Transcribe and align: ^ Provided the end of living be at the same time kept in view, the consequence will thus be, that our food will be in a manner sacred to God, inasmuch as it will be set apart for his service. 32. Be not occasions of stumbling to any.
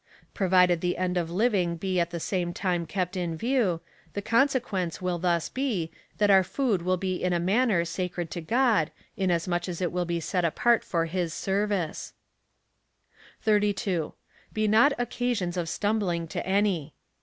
^ 0.31 0.33
Provided 0.33 0.81
the 0.81 0.97
end 0.97 1.15
of 1.15 1.29
living 1.29 1.77
be 1.77 1.99
at 1.99 2.09
the 2.09 2.19
same 2.19 2.55
time 2.55 2.87
kept 2.87 3.15
in 3.15 3.37
view, 3.37 3.81
the 4.13 4.21
consequence 4.23 4.99
will 4.99 5.19
thus 5.19 5.47
be, 5.47 5.91
that 6.17 6.31
our 6.31 6.43
food 6.43 6.81
will 6.81 6.97
be 6.97 7.17
in 7.21 7.33
a 7.33 7.39
manner 7.39 7.85
sacred 7.85 8.31
to 8.31 8.41
God, 8.41 8.89
inasmuch 9.15 9.69
as 9.69 9.79
it 9.79 9.91
will 9.91 10.05
be 10.05 10.19
set 10.19 10.43
apart 10.43 10.83
for 10.83 11.05
his 11.05 11.35
service. 11.35 12.13
32. 13.43 14.15
Be 14.51 14.67
not 14.67 14.91
occasions 14.97 15.55
of 15.55 15.69
stumbling 15.69 16.27
to 16.29 16.43
any. 16.47 16.95